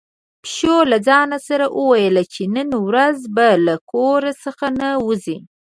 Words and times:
پيشو 0.43 0.77
له 0.91 0.97
ځان 1.07 1.29
سره 1.47 1.65
ویل 1.87 2.15
چې 2.33 2.43
نن 2.55 2.69
ورځ 2.87 3.17
به 3.35 3.47
له 3.65 3.75
کور 3.91 4.21
څخه 4.43 4.65
نه 4.81 4.89
وځي. 5.05 5.37